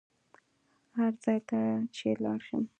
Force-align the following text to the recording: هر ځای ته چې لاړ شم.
هر 0.97 1.11
ځای 1.23 1.39
ته 1.49 1.59
چې 1.95 2.07
لاړ 2.23 2.39
شم. 2.47 2.63